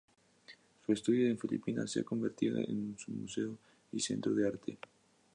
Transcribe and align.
Su 0.83 0.93
estudio 0.93 1.29
en 1.29 1.37
Filipinas 1.37 1.91
se 1.91 1.99
ha 1.99 2.03
convertido 2.03 2.57
en 2.57 2.95
museo 3.09 3.55
y 3.91 3.99
centro 3.99 4.33
de 4.33 4.47
arte. 4.47 4.77